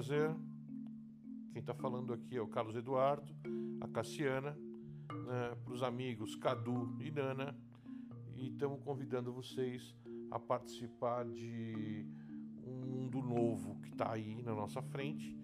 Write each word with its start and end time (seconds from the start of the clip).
prazer. 0.00 0.34
Quem 1.52 1.60
está 1.60 1.74
falando 1.74 2.14
aqui 2.14 2.34
é 2.34 2.40
o 2.40 2.46
Carlos 2.46 2.74
Eduardo, 2.74 3.30
a 3.82 3.88
Cassiana, 3.88 4.52
né, 4.52 5.54
para 5.62 5.74
os 5.74 5.82
amigos 5.82 6.34
Cadu 6.36 6.96
e 6.98 7.10
Nana, 7.10 7.54
e 8.34 8.48
estamos 8.48 8.80
convidando 8.82 9.30
vocês 9.30 9.94
a 10.30 10.38
participar 10.38 11.26
de 11.26 12.06
um 12.66 12.72
mundo 12.72 13.20
novo 13.20 13.78
que 13.82 13.90
está 13.90 14.10
aí 14.10 14.42
na 14.42 14.54
nossa 14.54 14.80
frente 14.80 15.36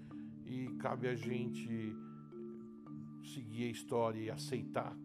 e 0.46 0.68
cabe 0.78 1.06
a 1.08 1.14
gente 1.14 1.94
seguir 3.34 3.64
a 3.64 3.70
história 3.70 4.20
e 4.20 4.30
aceitar 4.30 4.96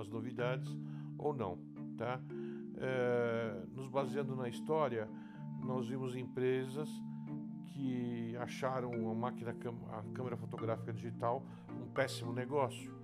as 0.00 0.08
novidades 0.08 0.76
ou 1.16 1.32
não, 1.32 1.60
tá? 1.96 2.20
É, 2.78 3.66
nos 3.72 3.88
baseando 3.88 4.34
na 4.34 4.48
história, 4.48 5.08
nós 5.62 5.86
vimos 5.86 6.16
empresas 6.16 6.90
que 7.66 8.36
acharam 8.38 9.10
a 9.10 9.14
máquina, 9.14 9.54
a 9.92 10.02
câmera 10.14 10.36
fotográfica 10.36 10.92
digital 10.92 11.44
um 11.70 11.88
péssimo 11.88 12.32
negócio. 12.32 12.94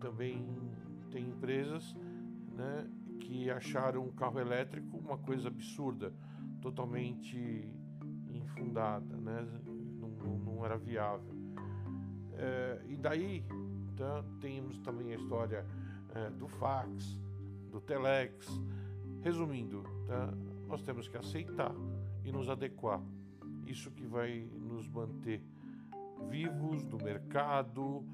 Também 0.00 0.46
tem 1.10 1.28
empresas, 1.28 1.96
né, 2.52 2.88
que 3.20 3.50
acharam 3.50 4.04
um 4.04 4.12
carro 4.12 4.38
elétrico 4.38 4.96
uma 4.96 5.18
coisa 5.18 5.48
absurda, 5.48 6.12
totalmente 6.60 7.68
infundada, 8.30 9.16
né? 9.16 9.46
não, 10.18 10.38
não 10.38 10.64
era 10.64 10.76
viável. 10.76 11.34
É, 12.34 12.82
e 12.86 12.96
daí 12.96 13.44
tá, 13.96 14.24
temos 14.40 14.78
também 14.80 15.12
a 15.12 15.16
história 15.16 15.66
é, 16.14 16.30
do 16.30 16.48
fax, 16.48 17.20
do 17.70 17.80
telex. 17.80 18.48
Resumindo, 19.22 19.82
tá, 20.06 20.32
nós 20.66 20.82
temos 20.82 21.08
que 21.08 21.16
aceitar 21.16 21.74
e 22.24 22.30
nos 22.30 22.48
adequar. 22.48 23.02
Isso 23.68 23.90
que 23.90 24.06
vai 24.06 24.48
nos 24.58 24.88
manter 24.88 25.42
vivos 26.30 26.82
no 26.84 26.96
mercado, 26.96 28.04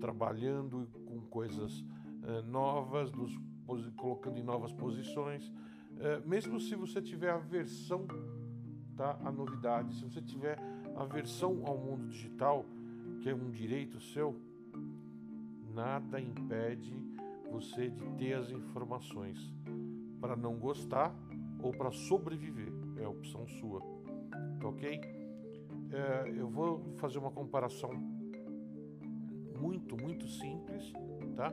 trabalhando 0.00 0.88
com 1.06 1.20
coisas 1.22 1.84
é, 2.22 2.42
novas, 2.42 3.12
nos 3.12 3.32
colocando 3.96 4.38
em 4.38 4.42
novas 4.42 4.72
posições. 4.72 5.50
É, 5.98 6.18
mesmo 6.20 6.58
se 6.60 6.74
você 6.74 7.00
tiver 7.00 7.30
aversão 7.30 8.06
tá, 8.96 9.18
à 9.24 9.30
novidade, 9.30 9.94
se 9.94 10.04
você 10.04 10.20
tiver 10.20 10.58
aversão 10.96 11.62
ao 11.64 11.78
mundo 11.78 12.08
digital, 12.08 12.64
que 13.20 13.30
é 13.30 13.34
um 13.34 13.50
direito 13.50 14.00
seu, 14.00 14.36
nada 15.72 16.20
impede 16.20 16.92
você 17.50 17.88
de 17.88 18.04
ter 18.16 18.34
as 18.34 18.50
informações 18.50 19.38
para 20.20 20.36
não 20.36 20.58
gostar 20.58 21.14
ou 21.62 21.72
para 21.72 21.92
sobreviver. 21.92 22.72
É 22.96 23.04
a 23.04 23.08
opção 23.08 23.46
sua. 23.46 23.80
Tá 24.60 24.68
ok? 24.68 25.00
É, 25.92 26.32
eu 26.36 26.48
vou 26.48 26.94
fazer 26.96 27.18
uma 27.18 27.30
comparação 27.30 27.90
muito, 29.58 29.96
muito 29.96 30.26
simples, 30.28 30.92
tá? 31.36 31.52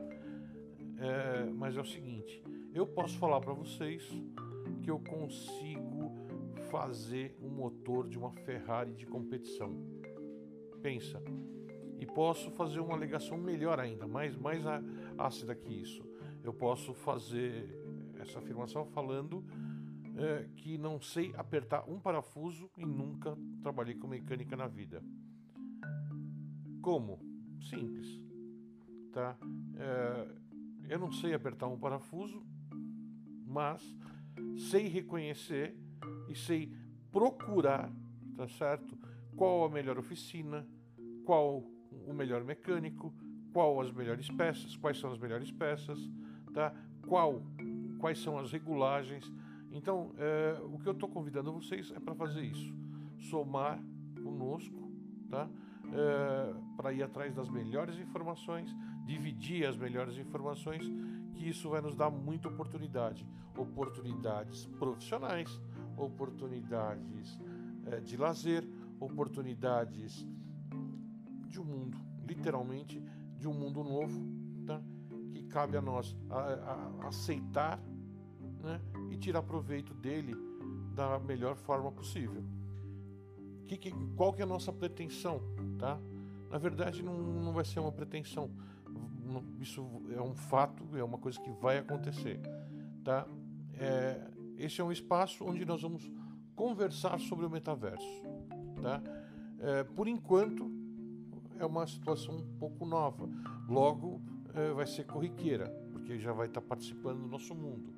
É, 0.98 1.44
mas 1.50 1.76
é 1.76 1.80
o 1.80 1.84
seguinte: 1.84 2.42
eu 2.74 2.86
posso 2.86 3.18
falar 3.18 3.40
para 3.40 3.52
vocês 3.52 4.08
que 4.82 4.90
eu 4.90 4.98
consigo 4.98 6.12
fazer 6.70 7.36
um 7.40 7.48
motor 7.48 8.08
de 8.08 8.18
uma 8.18 8.32
Ferrari 8.32 8.94
de 8.94 9.06
competição. 9.06 9.76
Pensa. 10.80 11.22
E 11.98 12.06
posso 12.06 12.50
fazer 12.50 12.80
uma 12.80 12.94
alegação 12.94 13.38
melhor 13.38 13.78
ainda, 13.78 14.08
mais, 14.08 14.36
mais 14.36 14.64
ácida 15.16 15.54
que 15.54 15.72
isso. 15.72 16.02
Eu 16.42 16.52
posso 16.52 16.92
fazer 16.92 17.68
essa 18.18 18.40
afirmação 18.40 18.84
falando 18.86 19.44
é, 20.16 20.48
que 20.56 20.76
não 20.76 21.00
sei 21.00 21.34
apertar 21.36 21.88
um 21.88 21.98
parafuso 21.98 22.70
e 22.76 22.84
nunca 22.84 23.36
trabalhei 23.62 23.94
com 23.94 24.06
mecânica 24.06 24.56
na 24.56 24.66
vida. 24.66 25.02
Como? 26.80 27.18
Simples. 27.62 28.20
Tá? 29.12 29.36
É, 29.76 30.28
eu 30.88 30.98
não 30.98 31.12
sei 31.12 31.34
apertar 31.34 31.68
um 31.68 31.78
parafuso, 31.78 32.42
mas 33.46 33.82
sei 34.70 34.88
reconhecer 34.88 35.76
e 36.28 36.34
sei 36.34 36.74
procurar, 37.10 37.92
tá 38.36 38.48
certo? 38.48 38.98
Qual 39.36 39.64
a 39.64 39.68
melhor 39.68 39.98
oficina, 39.98 40.66
qual 41.24 41.64
o 42.06 42.12
melhor 42.12 42.42
mecânico, 42.42 43.14
qual 43.52 43.80
as 43.80 43.92
melhores 43.92 44.30
peças, 44.30 44.76
quais 44.76 44.98
são 44.98 45.12
as 45.12 45.18
melhores 45.18 45.50
peças, 45.50 45.98
tá? 46.52 46.74
Qual, 47.06 47.42
quais 47.98 48.18
são 48.18 48.38
as 48.38 48.50
regulagens. 48.50 49.30
Então, 49.72 50.12
é, 50.18 50.60
o 50.70 50.78
que 50.78 50.86
eu 50.86 50.92
estou 50.92 51.08
convidando 51.08 51.50
vocês 51.52 51.90
é 51.92 51.98
para 51.98 52.14
fazer 52.14 52.42
isso, 52.42 52.72
somar 53.18 53.82
conosco, 54.22 54.92
tá? 55.30 55.48
É, 55.94 56.54
para 56.76 56.92
ir 56.92 57.02
atrás 57.02 57.34
das 57.34 57.48
melhores 57.48 57.98
informações, 57.98 58.74
dividir 59.04 59.66
as 59.66 59.76
melhores 59.76 60.16
informações, 60.18 60.84
que 61.34 61.48
isso 61.48 61.70
vai 61.70 61.80
nos 61.80 61.96
dar 61.96 62.10
muita 62.10 62.48
oportunidade. 62.48 63.26
Oportunidades 63.56 64.66
profissionais, 64.78 65.60
oportunidades 65.96 67.38
é, 67.86 68.00
de 68.00 68.16
lazer, 68.16 68.68
oportunidades 69.00 70.26
de 71.48 71.60
um 71.60 71.64
mundo, 71.64 71.98
literalmente 72.26 73.02
de 73.38 73.48
um 73.48 73.54
mundo 73.54 73.82
novo, 73.82 74.22
tá? 74.66 74.80
que 75.32 75.42
cabe 75.44 75.76
a 75.76 75.82
nós 75.82 76.16
a, 76.30 76.38
a 77.02 77.08
aceitar 77.08 77.82
né? 78.62 78.80
e 79.10 79.16
tirar 79.16 79.42
proveito 79.42 79.92
dele 79.94 80.34
da 80.94 81.18
melhor 81.18 81.56
forma 81.56 81.90
possível. 81.90 82.42
Que, 83.66 83.76
que, 83.76 83.90
qual 84.16 84.32
que 84.32 84.40
é 84.40 84.44
a 84.44 84.48
nossa 84.48 84.72
pretensão, 84.72 85.40
tá? 85.78 85.98
Na 86.50 86.58
verdade, 86.58 87.02
não, 87.02 87.16
não 87.16 87.52
vai 87.52 87.64
ser 87.64 87.80
uma 87.80 87.92
pretensão. 87.92 88.50
Isso 89.58 89.86
é 90.14 90.20
um 90.20 90.34
fato, 90.34 90.84
é 90.96 91.02
uma 91.02 91.16
coisa 91.16 91.40
que 91.40 91.50
vai 91.50 91.78
acontecer, 91.78 92.40
tá? 93.02 93.26
É, 93.78 94.20
esse 94.58 94.80
é 94.80 94.84
um 94.84 94.92
espaço 94.92 95.44
onde 95.44 95.64
nós 95.64 95.80
vamos 95.80 96.10
conversar 96.54 97.18
sobre 97.18 97.46
o 97.46 97.50
metaverso, 97.50 98.22
tá? 98.82 99.02
É, 99.58 99.84
por 99.84 100.06
enquanto, 100.06 100.70
é 101.58 101.64
uma 101.64 101.86
situação 101.86 102.36
um 102.36 102.58
pouco 102.58 102.84
nova. 102.84 103.28
Logo, 103.68 104.20
é, 104.52 104.72
vai 104.72 104.86
ser 104.86 105.04
corriqueira, 105.04 105.68
porque 105.92 106.18
já 106.18 106.32
vai 106.32 106.48
estar 106.48 106.60
participando 106.60 107.22
do 107.22 107.28
nosso 107.28 107.54
mundo. 107.54 107.94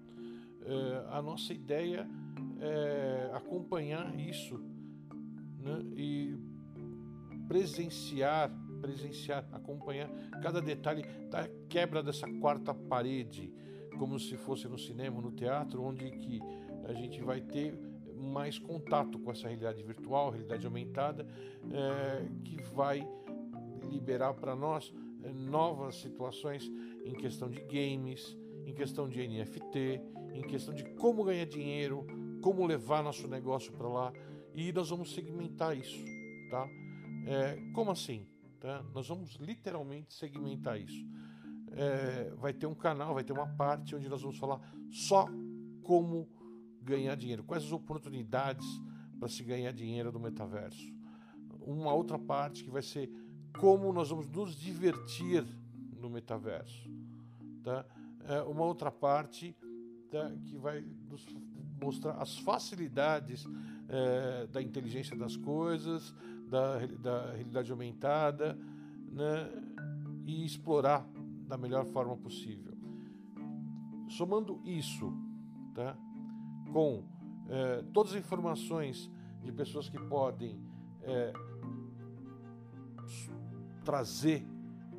É, 0.65 1.07
a 1.11 1.23
nossa 1.23 1.53
ideia 1.53 2.09
é 2.61 3.31
acompanhar 3.35 4.19
isso 4.19 4.59
né? 5.59 5.83
e 5.97 6.37
presenciar, 7.47 8.51
presenciar, 8.81 9.47
acompanhar 9.53 10.09
cada 10.43 10.61
detalhe 10.61 11.03
da 11.31 11.49
quebra 11.69 12.03
dessa 12.03 12.27
quarta 12.41 12.75
parede, 12.75 13.53
como 13.99 14.19
se 14.19 14.37
fosse 14.37 14.67
no 14.67 14.79
cinema, 14.79 15.21
no 15.21 15.33
teatro, 15.33 15.83
onde 15.83 16.11
que 16.11 16.41
a 16.87 16.93
gente 16.93 17.23
vai 17.23 17.41
ter 17.41 17.79
mais 18.17 18.59
contato 18.59 19.19
com 19.19 19.31
essa 19.31 19.49
realidade 19.49 19.83
virtual, 19.83 20.31
realidade 20.31 20.67
aumentada, 20.67 21.27
é, 21.71 22.27
que 22.45 22.63
vai 22.75 23.07
liberar 23.91 24.35
para 24.35 24.57
nós 24.57 24.93
é, 25.23 25.33
novas 25.33 25.97
situações 25.97 26.71
em 27.05 27.13
questão 27.13 27.49
de 27.51 27.61
games, 27.61 28.37
em 28.67 28.75
questão 28.75 29.09
de 29.09 29.27
NFT, 29.27 30.01
em 30.35 30.43
questão 30.43 30.75
de 30.75 30.85
como 30.95 31.25
ganhar 31.25 31.47
dinheiro, 31.47 32.07
como 32.43 32.67
levar 32.67 33.03
nosso 33.03 33.27
negócio 33.29 33.73
para 33.73 33.89
lá 33.89 34.13
e 34.55 34.73
nós 34.73 34.91
vamos 34.91 35.13
segmentar 35.15 35.77
isso, 35.77 36.05
tá? 36.51 36.69
É, 37.27 37.57
como 37.73 37.91
assim? 37.91 38.27
Tá? 38.61 38.83
Nós 38.95 39.09
vamos 39.09 39.35
literalmente 39.37 40.15
segmentar 40.15 40.81
isso. 40.81 41.05
É, 41.73 42.33
vai 42.37 42.53
ter 42.53 42.67
um 42.67 42.75
canal, 42.75 43.15
vai 43.15 43.25
ter 43.25 43.33
uma 43.33 43.49
parte 43.49 43.97
onde 43.97 44.09
nós 44.09 44.23
vamos 44.23 44.39
falar 44.39 44.61
só 44.91 45.27
como 45.83 46.29
ganhar 46.81 47.17
dinheiro, 47.17 47.43
quais 47.43 47.65
as 47.65 47.73
oportunidades 47.73 48.67
para 49.19 49.29
se 49.29 49.43
ganhar 49.43 49.73
dinheiro 49.73 50.13
no 50.13 50.21
metaverso. 50.21 50.93
Uma 51.61 51.93
outra 51.93 52.19
parte 52.19 52.63
que 52.63 52.71
vai 52.71 52.83
ser 52.83 53.11
como 53.59 53.93
nós 53.93 54.11
vamos 54.11 54.29
nos 54.29 54.55
divertir 54.55 55.45
no 55.99 56.11
metaverso. 56.11 56.91
Tá? 57.63 57.85
É, 58.27 58.43
uma 58.43 58.65
outra 58.65 58.91
parte 58.91 59.57
tá, 60.11 60.31
que 60.45 60.57
vai 60.57 60.85
nos 61.09 61.27
mostrar 61.81 62.15
as 62.15 62.39
facilidades 62.39 63.45
é, 63.89 64.47
da 64.47 64.63
inteligência 64.63 65.17
das 65.17 65.37
coisas, 65.37 66.15
da, 66.49 66.79
da 66.87 67.33
realidade 67.33 67.71
aumentada, 67.71 68.59
né, 69.11 69.51
e 70.27 70.45
explorar 70.45 71.07
da 71.47 71.59
melhor 71.59 71.85
forma 71.87 72.17
possível. 72.17 72.73
Somando 74.09 74.61
isso 74.65 75.13
tá, 75.75 75.97
com 76.73 77.05
é, 77.49 77.83
todas 77.93 78.13
as 78.13 78.19
informações 78.19 79.11
de 79.43 79.53
pessoas 79.53 79.89
que 79.89 79.99
podem 79.99 80.59
é, 81.03 81.33
trazer 83.85 84.47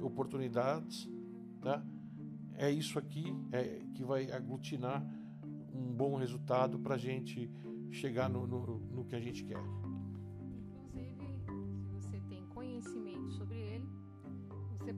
oportunidades, 0.01 1.09
tá? 1.61 1.83
É 2.57 2.71
isso 2.71 2.97
aqui 2.97 3.25
é, 3.51 3.81
que 3.93 4.03
vai 4.03 4.31
aglutinar 4.31 5.05
um 5.73 5.93
bom 5.93 6.15
resultado 6.15 6.79
para 6.79 6.95
a 6.95 6.97
gente 6.97 7.51
chegar 7.91 8.29
no, 8.29 8.47
no, 8.47 8.79
no, 8.79 9.05
que 9.05 9.15
a 9.15 9.19
gente 9.19 9.43
quer. 9.43 9.59
Inclusive, 10.93 11.37
se 11.79 11.87
você 11.87 12.19
tem 12.21 12.45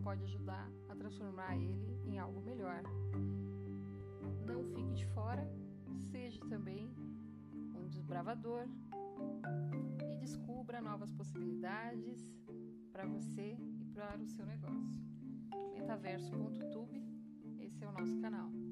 pode 0.07 0.23
ajudar 0.23 0.71
a 0.87 0.95
transformar 0.95 1.57
ele 1.57 1.99
em 2.05 2.17
algo 2.17 2.41
melhor. 2.41 2.81
Não 4.45 4.63
fique 4.63 4.93
de 4.93 5.05
fora, 5.07 5.45
seja 6.11 6.39
também 6.47 6.95
um 7.75 7.89
desbravador 7.89 8.67
e 10.09 10.15
descubra 10.15 10.79
novas 10.79 11.11
possibilidades 11.11 12.33
para 12.91 13.05
você 13.05 13.57
e 13.81 13.85
para 13.85 14.17
o 14.17 14.27
seu 14.27 14.45
negócio. 14.45 15.03
Metaverso.tube, 15.73 17.03
o 17.85 17.91
nosso 17.91 18.19
canal. 18.19 18.66